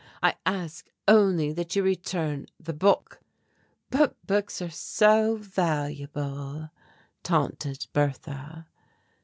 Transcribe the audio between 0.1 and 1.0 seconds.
I ask